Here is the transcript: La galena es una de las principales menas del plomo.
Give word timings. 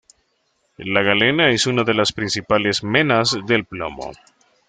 La 0.79 1.03
galena 1.03 1.51
es 1.51 1.67
una 1.67 1.83
de 1.83 1.93
las 1.93 2.11
principales 2.11 2.83
menas 2.83 3.37
del 3.45 3.65
plomo. 3.65 4.13